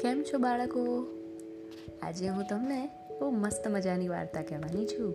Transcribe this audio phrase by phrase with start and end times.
[0.00, 1.06] કેમ છો બાળકો?
[2.02, 2.86] આજે હું તમને
[3.20, 5.14] બહુ મસ્ત મજાની વાર્તા કહેવાની છું.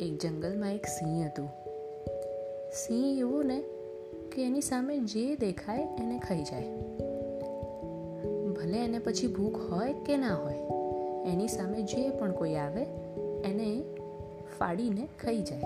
[0.00, 1.48] એક જંગલમાં એક સિંહ હતું.
[2.72, 3.62] સિંહ એવું ને
[4.32, 6.76] કે એની સામે જે દેખાય એને ખાઈ જાય.
[8.52, 10.58] ભલે એને પછી ભૂખ હોય કે ના હોય,
[11.32, 12.82] એની સામે જે પણ કોઈ આવે,
[13.44, 13.82] એને
[14.58, 15.62] ફાડીને ખાઈ જાય.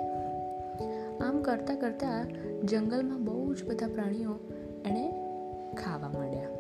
[1.21, 2.26] આમ કરતાં કરતાં
[2.67, 4.39] જંગલમાં બહુ જ બધા પ્રાણીઓ
[4.86, 5.11] એણે
[5.75, 6.56] ખાવા માંડ્યા.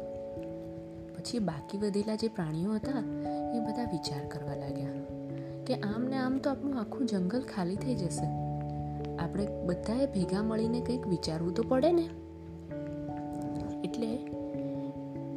[1.26, 2.98] પછી બાકી વધેલા જે પ્રાણીઓ હતા,
[3.56, 4.88] એ બધા વિચાર કરવા લાગ્યા
[5.66, 8.26] કે આમ ને આમ તો આપણું આખું જંગલ ખાલી થઈ જશે.
[9.16, 12.08] આપણે બધાએ ભેગા મળીને કંઈક વિચારવું તો પડે ને?
[13.84, 14.18] એટલે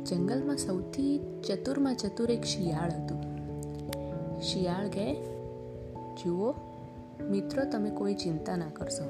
[0.04, 3.22] જંગલમાં સૌથી ચતુરમાં ચતુર એક શિયાળ હતું.
[4.42, 5.14] શિયાળ કે,
[6.24, 6.54] જુઓ,
[7.30, 9.06] મિત્રો, તમે કોઈ ચિંતા ના કરશો.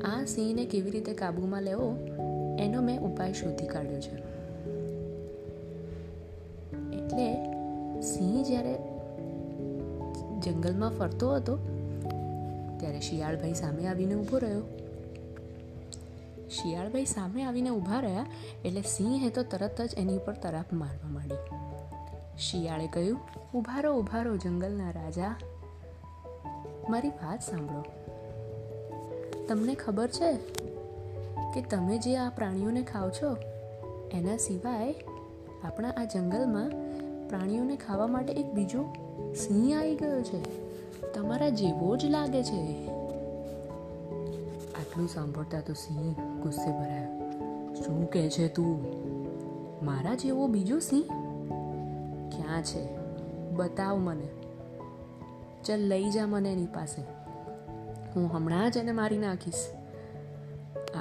[0.00, 1.96] આ સિંહને કેવી રીતે કાબૂમાં લેવો,
[2.58, 4.35] એનો મેં ઉપાય શોધી કાઢ્યો છે.
[7.16, 8.74] એટલે સિંહ જ્યારે
[10.44, 11.54] જંગલમાં ફરતો હતો,
[12.80, 14.64] ત્યારે શિયાળભાઈ સામે આવીને ઊભો રહ્યો.
[16.50, 18.26] શિયાળભાઈ સામે આવીને ઊભા રહ્યા
[18.64, 21.42] એટલે સિંહે તો તરત જ એની ઉપર તરાપ મારવા માંડી.
[22.38, 23.18] શિયાળે કહ્યું
[23.54, 25.34] ઊભા રહો ઊભા રહો જંગલના રાજા,
[26.90, 27.82] મારી વાત સાંભળો.
[29.48, 30.30] તમને ખબર છે
[31.54, 33.36] કે તમે જે આ પ્રાણીઓને ખાઓ છો,
[34.12, 34.94] એના સિવાય
[35.64, 36.70] આપણા આ જંગલમાં
[37.28, 38.84] પ્રાણીઓને ખાવા માટે એક બીજો
[39.34, 40.66] સિંહ આવી ગયો છે.
[41.12, 42.88] તમારા જેવો જ લાગે છે.
[44.74, 47.16] આટલું સાંભળતા તો સિંહ ગુસ્સે ભરાયો.
[47.74, 48.96] શું કહે છે તું?
[49.84, 51.04] મારા જેવો બીજો સિંહ?
[52.30, 52.88] ક્યાં છે?
[53.50, 54.28] બતાવ મને.
[55.64, 57.02] ચલ લઈ જા મને એની પાસે.
[58.16, 59.54] હું હમણાં જ એને મારી નાખીશ.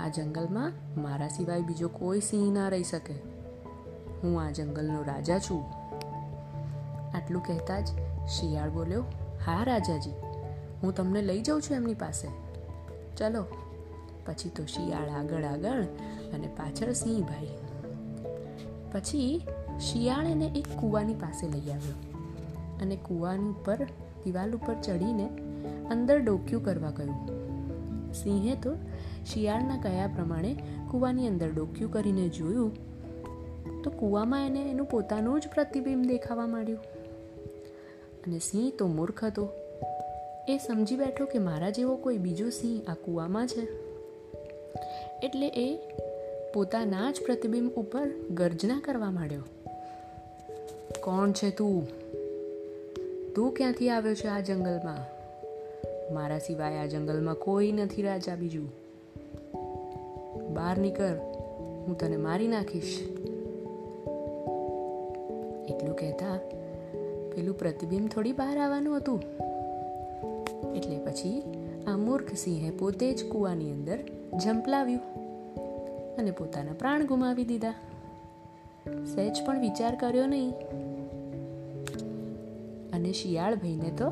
[0.06, 3.14] આ જંગલમાં મારા સિવાય બીજો કોઈ સિંહ ના રહી શકે.
[4.24, 5.85] હું આ જંગલનો રાજા છું.
[7.16, 7.88] આટલું કહેતા જ
[8.30, 9.04] શિયાળ બોલ્યો,
[9.46, 10.16] હા, રાજાજી,
[10.84, 12.28] હું તમને લઈ જાઉં છું એમની પાસે.
[13.18, 13.46] ચલો.
[14.26, 15.84] પછી તો શિયાળ આગળ આગળ
[16.34, 17.58] અને પાછળ સિંહ ભાઈ
[18.92, 19.42] પછી
[19.80, 21.98] શિયાળ એને એક કૂવાની પાસે લઈ આવ્યો
[22.82, 23.80] અને કૂવાની ઉપર,
[24.24, 25.28] દિવાલ ઉપર ચડીને
[25.92, 28.74] અંદર ડોક્યું કરવા કહ્યું સિંહે તો
[29.26, 30.52] શિયાળના કયા પ્રમાણે
[30.92, 32.74] કૂવાની અંદર ડોક્યું કરીને જોયું,
[33.84, 36.95] તો કૂવામાં એને એનું પોતાનું જ પ્રતિબિંબ દેખાવા માંડ્યું.
[38.28, 39.50] અને સિંહ તો મૂર્ખ હતો.
[40.48, 43.68] એ સમજી બેઠો કે મારા જેવો કોઈ બીજો સિંહ આ કૂવામાં છે.
[45.24, 45.80] એટલે એ
[46.54, 49.42] પોતાના જ પ્રતિબિંબ ઉપર ગર્જના કરવા માંડ્યો.
[51.02, 51.88] કોણ છે તું?
[53.34, 55.16] તું ક્યાંથી આવ્યો છે આ જંગલમાં?
[56.14, 58.72] મારા સિવાય આ જંગલમાં કોઈ નથી રાજા બીજું.
[60.54, 61.16] બહાર નીકળ,
[61.88, 63.02] હું તને મારી નાખીશ.
[65.70, 66.40] એટલું કહેતા
[67.36, 69.22] પેલું પ્રતિબિંબ થોડી બહાર આવવાનું હતું.
[70.76, 71.44] એટલે પછી
[71.88, 74.00] આ મૂર્ખ સિંહે પોતે જ કૂવાની અંદર
[74.40, 75.02] ઝંપલાવ્યું
[76.18, 77.74] અને પોતાના પ્રાણ ગુમાવી દીધા.
[79.16, 80.52] સહેજ પણ વિચાર કર્યો નહીં.
[82.94, 84.08] અને શિયાળ ભાઈને તો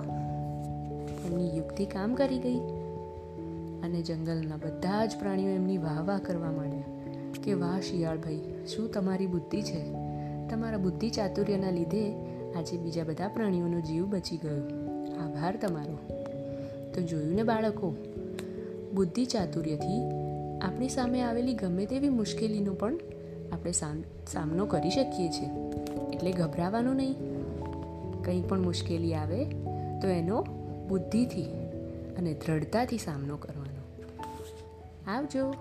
[1.26, 2.60] એમની યુક્તિ કામ કરી ગઈ.
[3.84, 6.84] અને જંગલના બધા જ પ્રાણીઓ એમની વાહ વાહ કરવા માંડ્યા
[7.44, 9.92] કે વાહ શિયાળભાઈ, શું તમારી બુદ્ધિ છે?
[10.50, 12.14] તમારા બુદ્ધિ ચાતુર્યના લીધે
[12.58, 14.68] આજે બીજા બધા પ્રાણીઓનો જીવ બચી ગયો.
[15.24, 15.98] આભાર તમારો.
[16.94, 17.96] તો જોયું ને બાળકો,
[18.94, 20.02] બુદ્ધિ ચાતુર્યથી
[20.62, 22.96] આપણી સામે આવેલી ગમે તેવી મુશ્કેલીનો પણ
[23.52, 25.50] આપણે સામનો કરી શકીએ છીએ.
[26.14, 27.16] એટલે ગભરાવાનું નહીં.
[28.24, 29.46] કંઈ પણ મુશ્કેલી આવે
[30.02, 30.46] તો એનો
[30.90, 31.46] બુદ્ધિથી
[32.18, 33.74] અને દ્રઢતાથી સામનો કરવાનો.
[35.08, 35.54] આવજો.